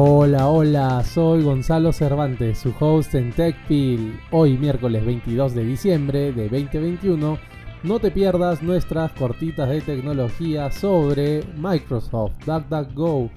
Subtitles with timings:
[0.00, 4.16] Hola, hola, soy Gonzalo Cervantes, su host en TechPil.
[4.30, 7.36] Hoy, miércoles 22 de diciembre de 2021,
[7.82, 13.28] no te pierdas nuestras cortitas de tecnología sobre Microsoft, DuckDuckGo,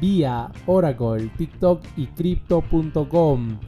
[0.00, 3.60] Via, Oracle, TikTok y Crypto.com.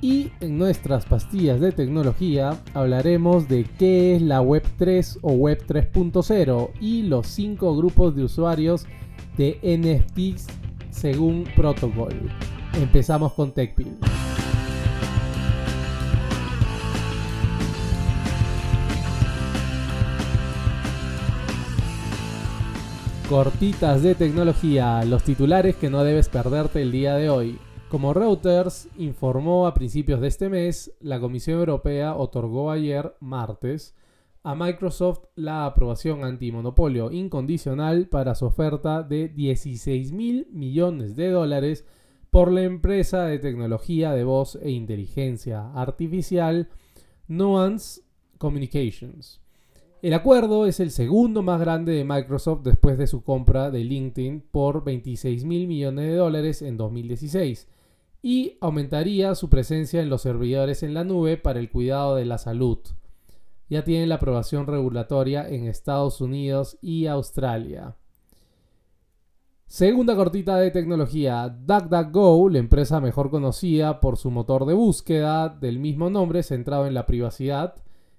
[0.00, 5.66] Y en nuestras pastillas de tecnología hablaremos de qué es la Web 3 o Web
[5.68, 8.86] 3.0 y los 5 grupos de usuarios
[9.36, 10.63] de NFTs
[10.94, 12.14] según protocol.
[12.74, 13.98] Empezamos con TechPil.
[23.28, 27.58] Cortitas de tecnología, los titulares que no debes perderte el día de hoy.
[27.88, 33.94] Como Reuters informó a principios de este mes, la Comisión Europea otorgó ayer, martes,
[34.44, 41.86] a Microsoft la aprobación antimonopolio incondicional para su oferta de 16 mil millones de dólares
[42.28, 46.68] por la empresa de tecnología de voz e inteligencia artificial
[47.26, 48.02] Nuance
[48.36, 49.40] Communications.
[50.02, 54.42] El acuerdo es el segundo más grande de Microsoft después de su compra de LinkedIn
[54.50, 57.66] por 26 mil millones de dólares en 2016
[58.20, 62.36] y aumentaría su presencia en los servidores en la nube para el cuidado de la
[62.36, 62.80] salud
[63.68, 67.96] ya tienen la aprobación regulatoria en Estados Unidos y Australia.
[69.66, 75.78] Segunda cortita de tecnología, DuckDuckGo, la empresa mejor conocida por su motor de búsqueda del
[75.78, 77.74] mismo nombre centrado en la privacidad,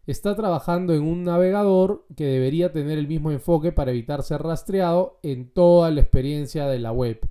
[0.06, 5.20] está trabajando en un navegador que debería tener el mismo enfoque para evitar ser rastreado
[5.24, 7.22] en toda la experiencia de la web.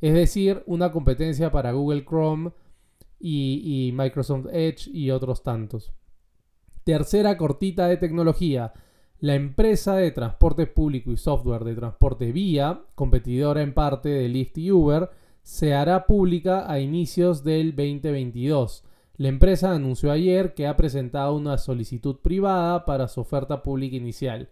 [0.00, 2.52] Es decir, una competencia para Google Chrome
[3.18, 5.92] y, y Microsoft Edge y otros tantos.
[6.84, 8.72] Tercera cortita de tecnología.
[9.20, 14.58] La empresa de transporte público y software de transporte vía, competidora en parte de Lyft
[14.58, 15.10] y Uber,
[15.42, 18.82] se hará pública a inicios del 2022.
[19.16, 24.48] La empresa anunció ayer que ha presentado una solicitud privada para su oferta pública inicial.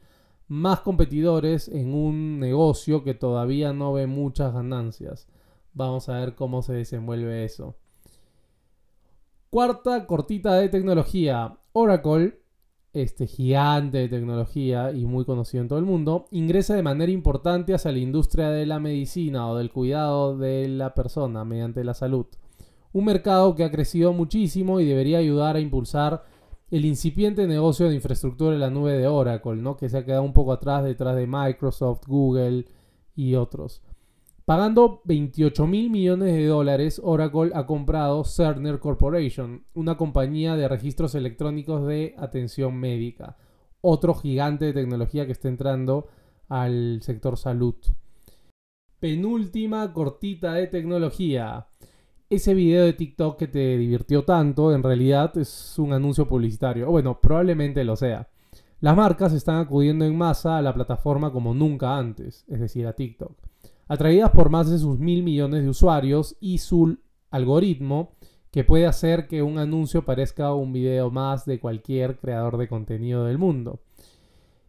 [0.46, 5.26] Más competidores en un negocio que todavía no ve muchas ganancias.
[5.72, 7.76] Vamos a ver cómo se desenvuelve eso.
[9.50, 11.56] Cuarta cortita de tecnología.
[11.72, 12.40] Oracle,
[12.92, 17.74] este gigante de tecnología y muy conocido en todo el mundo, ingresa de manera importante
[17.74, 22.26] hacia la industria de la medicina o del cuidado de la persona mediante la salud.
[22.92, 26.24] Un mercado que ha crecido muchísimo y debería ayudar a impulsar
[26.72, 29.76] el incipiente negocio de infraestructura en la nube de Oracle, ¿no?
[29.76, 32.64] que se ha quedado un poco atrás detrás de Microsoft, Google
[33.14, 33.80] y otros.
[34.50, 41.14] Pagando 28 mil millones de dólares, Oracle ha comprado Cerner Corporation, una compañía de registros
[41.14, 43.36] electrónicos de atención médica,
[43.80, 46.08] otro gigante de tecnología que está entrando
[46.48, 47.76] al sector salud.
[48.98, 51.68] Penúltima cortita de tecnología.
[52.28, 56.90] Ese video de TikTok que te divirtió tanto, en realidad es un anuncio publicitario.
[56.90, 58.28] bueno, probablemente lo sea.
[58.80, 62.94] Las marcas están acudiendo en masa a la plataforma como nunca antes, es decir, a
[62.94, 63.49] TikTok
[63.90, 66.96] atraídas por más de sus mil millones de usuarios y su
[67.28, 68.12] algoritmo
[68.52, 73.24] que puede hacer que un anuncio parezca un video más de cualquier creador de contenido
[73.24, 73.80] del mundo.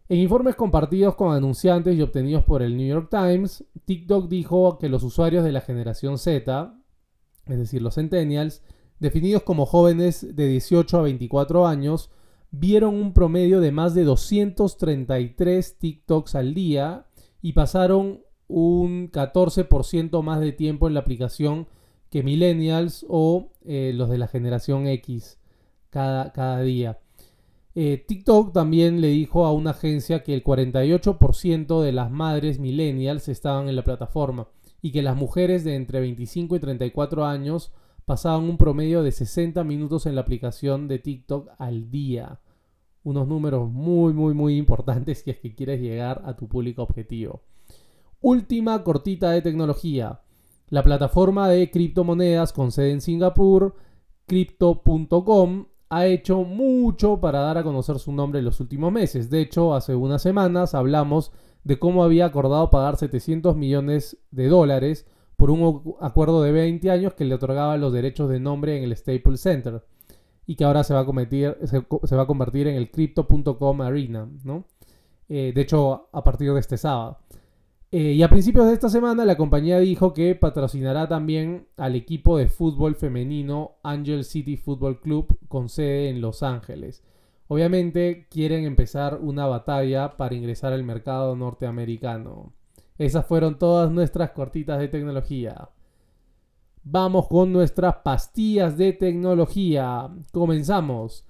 [0.09, 4.89] En informes compartidos con anunciantes y obtenidos por el New York Times, TikTok dijo que
[4.89, 6.73] los usuarios de la generación Z,
[7.45, 8.63] es decir, los centennials,
[8.99, 12.09] definidos como jóvenes de 18 a 24 años,
[12.49, 17.05] vieron un promedio de más de 233 TikToks al día
[17.39, 18.21] y pasaron
[18.51, 21.67] un 14% más de tiempo en la aplicación
[22.09, 25.39] que millennials o eh, los de la generación X
[25.89, 26.99] cada, cada día.
[27.73, 33.29] Eh, TikTok también le dijo a una agencia que el 48% de las madres millennials
[33.29, 34.49] estaban en la plataforma
[34.81, 37.71] y que las mujeres de entre 25 y 34 años
[38.05, 42.41] pasaban un promedio de 60 minutos en la aplicación de TikTok al día.
[43.03, 47.43] Unos números muy, muy, muy importantes si es que quieres llegar a tu público objetivo.
[48.21, 50.21] Última cortita de tecnología.
[50.69, 53.75] La plataforma de criptomonedas con sede en Singapur,
[54.27, 59.31] crypto.com, ha hecho mucho para dar a conocer su nombre en los últimos meses.
[59.31, 61.31] De hecho, hace unas semanas hablamos
[61.63, 67.15] de cómo había acordado pagar 700 millones de dólares por un acuerdo de 20 años
[67.15, 69.83] que le otorgaba los derechos de nombre en el Staples Center
[70.45, 74.29] y que ahora se va a, convertir en el crypto.com arena.
[75.27, 77.17] Eh, de hecho, a partir de este sábado.
[77.93, 82.37] Eh, y a principios de esta semana la compañía dijo que patrocinará también al equipo
[82.37, 87.03] de fútbol femenino Angel City Football Club con sede en Los Ángeles.
[87.49, 92.53] Obviamente quieren empezar una batalla para ingresar al mercado norteamericano.
[92.97, 95.69] Esas fueron todas nuestras cortitas de tecnología.
[96.83, 100.09] Vamos con nuestras pastillas de tecnología.
[100.31, 101.25] Comenzamos.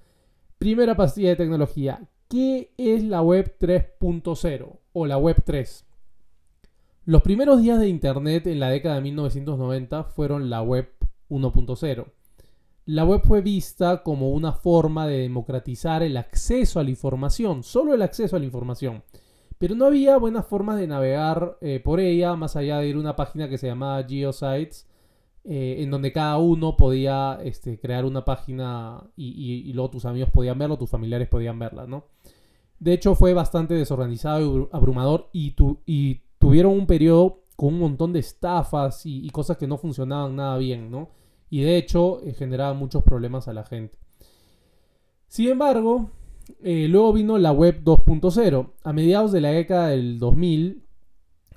[0.58, 2.08] Primera pastilla de tecnología.
[2.28, 5.86] ¿Qué es la web 3.0 o la web 3?
[7.04, 10.88] Los primeros días de Internet en la década de 1990 fueron la web
[11.30, 12.06] 1.0.
[12.84, 17.94] La web fue vista como una forma de democratizar el acceso a la información, solo
[17.94, 19.02] el acceso a la información.
[19.58, 23.00] Pero no había buenas formas de navegar eh, por ella, más allá de ir a
[23.00, 24.86] una página que se llamaba Geosites,
[25.42, 30.56] eh, en donde cada uno podía este, crear una página y, luego tus amigos podían
[30.56, 32.04] verlo, tus familiares podían verla, ¿no?
[32.78, 35.54] De hecho fue bastante desorganizado y abrumador y,
[36.42, 40.90] tuvieron un periodo con un montón de estafas y, cosas que no funcionaban nada bien,
[40.90, 41.10] ¿no?
[41.50, 43.96] Y de hecho eh, generaba muchos problemas a la gente.
[45.28, 46.10] Sin embargo,
[46.64, 48.72] eh, luego vino la web 2.0.
[48.82, 50.82] A mediados de la década del 2000,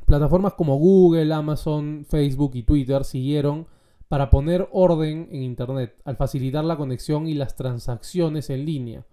[0.05, 3.65] plataformas como Google, Amazon, Facebook y Twitter siguieron
[4.07, 9.07] para poner orden en Internet, al facilitar la conexión y las transacciones en línea.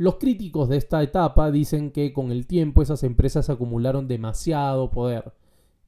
[0.00, 5.34] Los críticos de esta etapa dicen que con el tiempo esas empresas acumularon demasiado poder.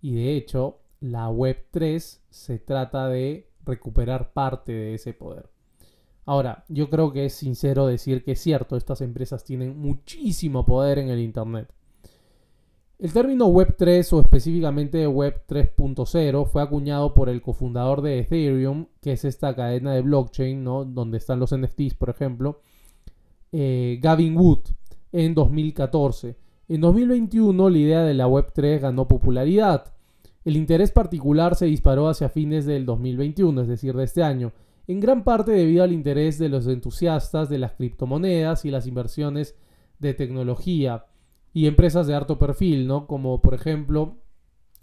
[0.03, 5.49] Y de hecho, la Web 3 se trata de recuperar parte de ese poder.
[6.26, 10.99] Ahora, yo creo que es sincero decir que es cierto, estas empresas tienen muchísimo poder
[10.99, 11.73] en el Internet.
[12.99, 19.12] El término Web3 o específicamente Web 3.0 fue acuñado por el cofundador de Ethereum, que
[19.12, 20.85] es esta cadena de blockchain, ¿no?
[20.85, 22.61] donde están los NFTs, por ejemplo,
[23.52, 24.60] eh, Gavin Wood,
[25.12, 26.37] en 2014.
[26.69, 29.93] En 2021 la idea de la Web3 ganó popularidad.
[30.44, 34.52] El interés particular se disparó hacia fines del 2021, es decir, de este año,
[34.87, 39.55] en gran parte debido al interés de los entusiastas de las criptomonedas y las inversiones
[39.98, 41.06] de tecnología
[41.52, 43.06] y empresas de alto perfil, ¿no?
[43.06, 44.16] Como por ejemplo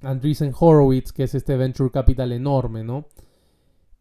[0.01, 3.07] Andreessen Horowitz, que es este venture capital enorme, ¿no?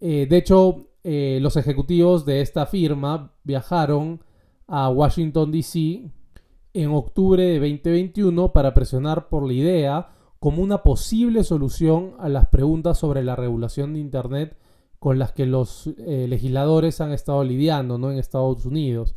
[0.01, 4.21] Eh, de hecho, eh, los ejecutivos de esta firma viajaron
[4.69, 6.11] a Washington, D.C.
[6.75, 12.47] en octubre de 2021 para presionar por la idea como una posible solución a las
[12.47, 14.57] preguntas sobre la regulación de Internet
[14.99, 18.11] con las que los eh, legisladores han estado lidiando ¿no?
[18.11, 19.15] en Estados Unidos.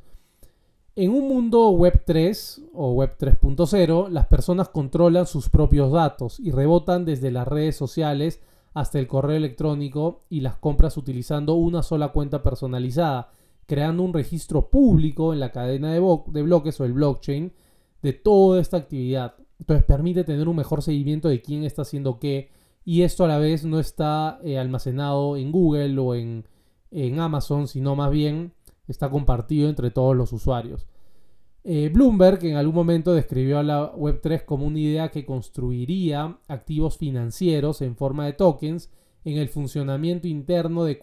[0.96, 6.52] En un mundo Web 3 o Web 3.0, las personas controlan sus propios datos y
[6.52, 8.42] rebotan desde las redes sociales
[8.74, 13.32] hasta el correo electrónico y las compras utilizando una sola cuenta personalizada,
[13.72, 16.02] creando un registro público en la cadena de,
[16.42, 17.54] bloques o el blockchain
[18.02, 19.36] de toda esta actividad.
[19.62, 22.50] Entonces permite tener un mejor seguimiento de quién está haciendo qué
[22.84, 26.46] y esto a la vez no está eh, almacenado en Google o en,
[26.92, 28.52] en Amazon, sino más bien
[28.90, 30.86] está compartido entre todos los usuarios.
[31.64, 36.98] Eh, Bloomberg en algún momento describió a la Web3 como una idea que construiría activos
[36.98, 38.90] financieros en forma de tokens
[39.24, 41.00] en el funcionamiento interno de,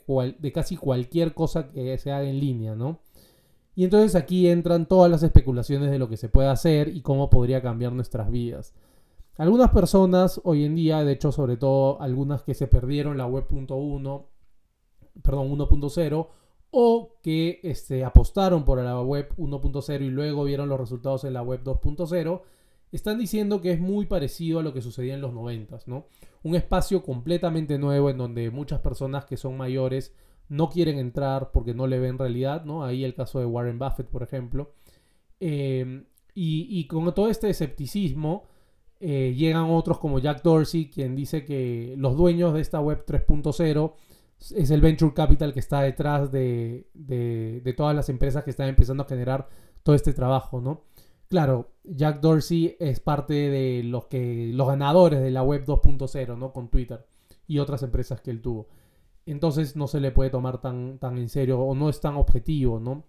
[0.52, 3.00] casi cualquier cosa que se haga en línea, ¿no?
[3.74, 7.30] Y entonces aquí entran todas las especulaciones de lo que se puede hacer y cómo
[7.30, 8.74] podría cambiar nuestras vidas.
[9.36, 14.26] Algunas personas hoy en día, de hecho sobre todo algunas que se perdieron la web.1,
[15.22, 16.28] perdón, 1.0,
[16.70, 21.42] o que este, apostaron por la web 1.0 y luego vieron los resultados en la
[21.42, 22.42] web 2.0,
[22.92, 26.06] están diciendo que es muy parecido a lo que sucedía en los 90, ¿no?
[26.42, 30.14] Un espacio completamente nuevo en donde muchas personas que son mayores
[30.48, 32.84] no quieren entrar porque no le ven realidad, ¿no?
[32.84, 34.72] Ahí el caso de Warren Buffett, por ejemplo.
[35.40, 36.04] Eh,
[36.40, 38.44] y, con todo este escepticismo
[39.00, 43.94] eh, llegan otros como Jack Dorsey, quien dice que los dueños de esta web 3.0
[44.54, 46.86] es el venture capital que está detrás de,
[47.76, 49.48] todas las empresas que están empezando a generar
[49.82, 50.84] todo este trabajo, ¿no?
[51.28, 56.52] Claro, Jack Dorsey es parte de los que los ganadores de la web 2.0, ¿no?
[56.52, 57.06] Con Twitter
[57.46, 58.68] y otras empresas que él tuvo.
[59.26, 62.80] Entonces no se le puede tomar tan, tan en serio o no es tan objetivo,
[62.80, 63.04] ¿no?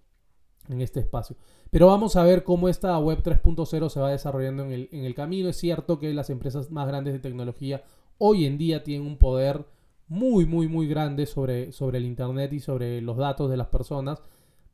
[0.68, 1.38] En este espacio.
[1.72, 5.16] Pero vamos a ver cómo esta web 3.0 se va desarrollando en el, en el
[5.16, 5.48] camino.
[5.48, 7.84] Es cierto que las empresas más grandes de tecnología
[8.18, 9.66] hoy en día tienen un poder
[10.10, 14.22] muy, muy, muy grande sobre, sobre el Internet y sobre los datos de las personas.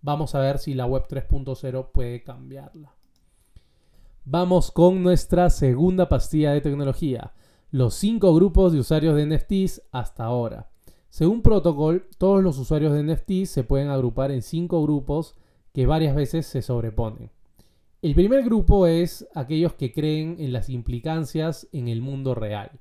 [0.02, 2.96] Vamos a ver si la web 3.0 puede cambiarla.
[4.28, 7.34] Vamos con nuestra segunda pastilla de tecnología,
[7.70, 10.72] los cinco grupos de usuarios de NFTs hasta ahora.
[11.12, 15.36] Según Protocol, todos los usuarios de NFTs se pueden agrupar en cinco grupos
[15.74, 17.30] que varias veces se sobreponen.
[18.02, 22.72] El primer grupo es aquellos que creen en las implicancias en el mundo real.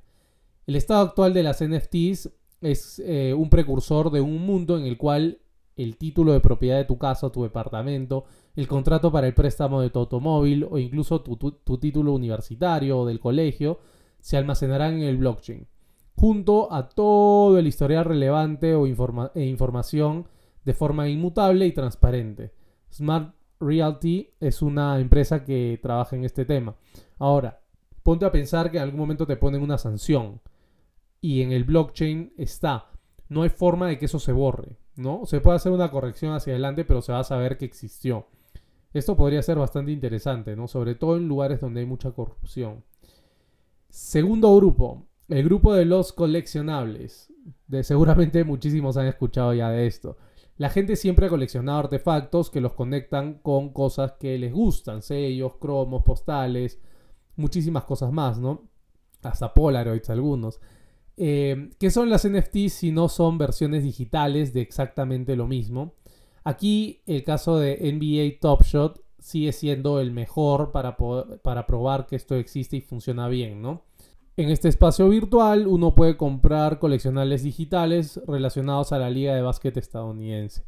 [0.67, 2.31] El estado actual de las NFTs
[2.63, 5.41] es eh, un precursor de un mundo en el cual
[5.77, 8.25] el título de propiedad de tu casa tu departamento,
[8.57, 11.37] el contrato para el préstamo de tu automóvil o incluso tu,
[11.79, 13.81] título universitario o del colegio
[14.21, 15.67] se almacenarán en el blockchain.
[16.17, 20.29] junto a todo el historial relevante o e información
[20.65, 22.53] de forma inmutable y transparente.
[22.93, 26.77] Smart Realty es una empresa que trabaja en este tema.
[27.19, 27.61] Ahora,
[28.03, 30.41] ponte a pensar que en algún momento te ponen una sanción
[31.21, 32.91] y en el blockchain está.
[33.29, 35.27] No hay forma de que eso se borre, ¿no?
[35.27, 38.29] Se puede hacer una corrección hacia adelante, pero se va a saber que existió.
[38.95, 40.69] Esto podría ser bastante interesante, ¿no?
[40.69, 42.85] Sobre todo en lugares donde hay mucha corrupción.
[43.91, 47.33] Segundo grupo, el grupo de los coleccionables.
[47.67, 50.17] De, seguramente muchísimos han escuchado ya de esto.
[50.57, 55.57] La gente siempre ha coleccionado artefactos que los conectan con cosas que les gustan, sellos,
[55.57, 56.79] cromos, postales,
[57.35, 58.63] muchísimas cosas más, ¿no?
[59.23, 60.61] Hasta Polaroids algunos.
[61.17, 65.95] Eh, ¿Qué son las NFTs si no son versiones digitales de exactamente lo mismo?
[66.45, 70.97] Aquí el caso de NBA Top Shot sigue siendo el mejor para,
[71.43, 73.83] para probar que esto existe y funciona bien, ¿no?
[74.37, 79.77] En este espacio virtual uno puede comprar coleccionables digitales relacionados a la liga de básquet
[79.77, 80.65] estadounidense.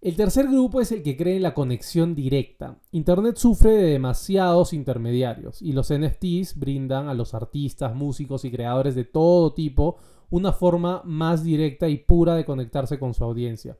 [0.00, 2.78] El tercer grupo es el que cree en la conexión directa.
[2.92, 8.94] Internet sufre de demasiados intermediarios y los NFTs brindan a los artistas, músicos y creadores
[8.94, 9.96] de todo tipo
[10.30, 13.76] una forma más directa y pura de conectarse con su audiencia.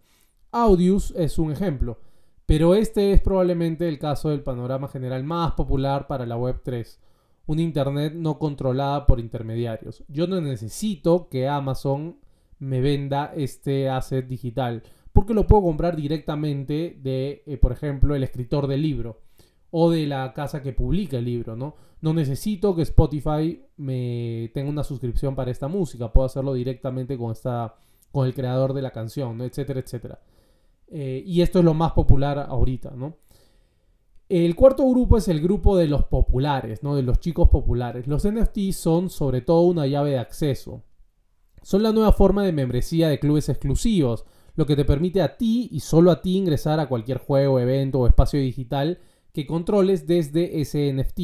[0.53, 1.99] Audius es un ejemplo,
[2.47, 6.99] pero este es probablemente el caso del panorama general más popular para la Web3
[7.49, 10.05] un Internet no controlada por intermediarios.
[10.07, 12.19] Yo no necesito que Amazon
[12.59, 14.83] me venda este asset digital,
[15.15, 19.23] porque lo puedo comprar directamente de, eh, por ejemplo, el escritor del libro
[19.71, 21.75] o de la casa que publica el libro, ¿no?
[22.03, 27.33] No necesito que Spotify me tenga una suscripción para esta música, puedo hacerlo directamente con,
[27.33, 27.77] esta,
[28.13, 29.45] con el creador de la canción, ¿no?
[29.45, 30.21] etcétera, etcétera.
[30.91, 33.17] Eh, y esto es lo más popular ahorita, ¿no?
[34.29, 36.95] El cuarto grupo es el grupo de los populares, ¿no?
[36.95, 38.07] de los chicos populares.
[38.07, 40.83] Los NFTs son sobre todo una llave de acceso.
[41.63, 45.71] Son la nueva forma de membresía de clubes exclusivos, lo que te permite a ti
[45.73, 48.99] y solo a ti ingresar a cualquier juego, evento o espacio digital
[49.33, 51.21] que controles desde ese NFT.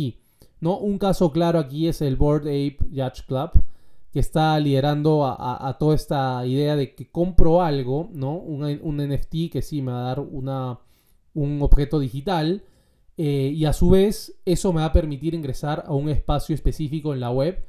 [0.60, 0.78] ¿no?
[0.78, 3.50] Un caso claro aquí es el Board Ape Yacht Club,
[4.14, 8.36] que está liderando a, toda esta idea de que compro algo, ¿no?
[8.36, 12.62] un, NFT que sí me va a dar un objeto digital
[13.16, 17.12] eh, y a su vez, eso me va a permitir ingresar a un espacio específico
[17.12, 17.66] en la web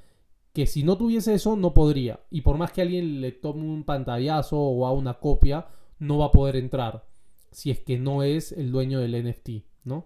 [0.53, 2.19] que si no tuviese eso no podría.
[2.29, 5.65] Y por más que alguien le tome un pantallazo o haga una copia,
[5.97, 7.07] no va a poder entrar.
[7.49, 9.49] Si es que no es el dueño del NFT,
[9.83, 10.05] ¿no?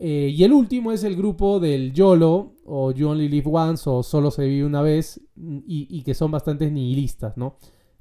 [0.00, 4.02] Eh, y el último es el grupo del YOLO, o You Only Live Once, o
[4.02, 7.56] Solo se vive una vez, y, que son bastante nihilistas, ¿no?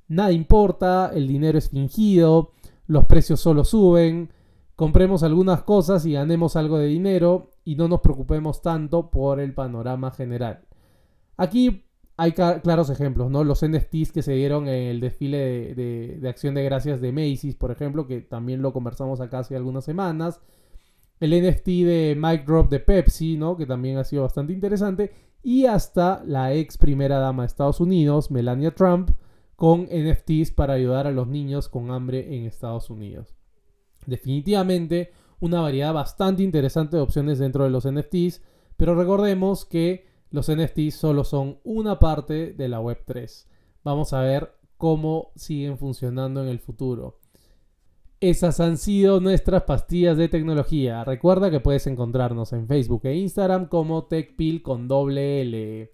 [0.07, 2.51] Nada importa, el dinero es fingido,
[2.85, 4.29] los precios solo suben,
[4.75, 9.53] compremos algunas cosas y ganemos algo de dinero y no nos preocupemos tanto por el
[9.53, 10.61] panorama general.
[11.35, 11.83] Aquí
[12.15, 13.43] hay claros ejemplos, ¿no?
[13.43, 17.71] Los NFTs que se dieron en el desfile de, acción de gracias de Macy's, por
[17.71, 20.41] ejemplo, que también lo conversamos acá hace algunas semanas.
[21.19, 23.57] El NFT de Mike Drop de Pepsi, ¿no?
[23.57, 25.11] Que también ha sido bastante interesante.
[25.43, 29.11] Y hasta la ex primera dama de Estados Unidos, Melania Trump,
[29.55, 33.33] con NFTs para ayudar a los niños con hambre en Estados Unidos.
[34.05, 38.41] Definitivamente una variedad bastante interesante de opciones dentro de los NFTs,
[38.75, 43.45] pero recordemos que los NFTs solo son una parte de la Web3.
[43.83, 47.19] Vamos a ver cómo siguen funcionando en el futuro.
[48.19, 51.03] Esas han sido nuestras pastillas de tecnología.
[51.03, 55.91] Recuerda que puedes encontrarnos en Facebook e Instagram como TechPil con doble L.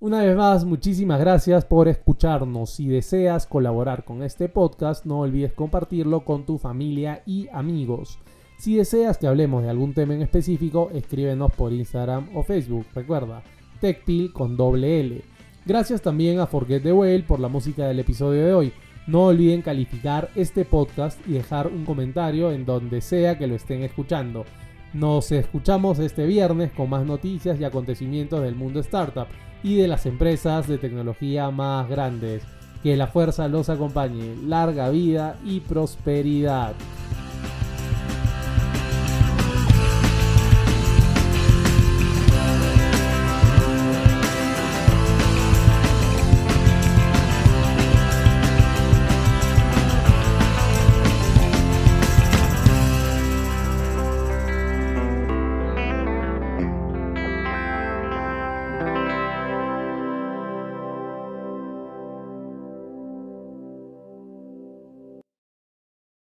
[0.00, 2.70] Una vez más, muchísimas gracias por escucharnos.
[2.70, 8.18] Si deseas colaborar con este podcast, no olvides compartirlo con tu familia y amigos.
[8.58, 12.86] Si deseas que hablemos de algún tema en específico, escríbenos por Instagram o Facebook.
[12.94, 13.42] Recuerda,
[13.82, 15.22] TechPil con doble L.
[15.66, 18.72] Gracias también a Forget the Whale por la música del episodio de hoy.
[19.06, 23.82] No olviden calificar este podcast y dejar un comentario en donde sea que lo estén
[23.82, 24.44] escuchando.
[24.92, 29.26] Nos escuchamos este viernes con más noticias y acontecimientos del mundo startup
[29.62, 32.44] y de las empresas de tecnología más grandes.
[32.82, 34.36] Que la fuerza los acompañe.
[34.44, 36.74] Larga vida y prosperidad.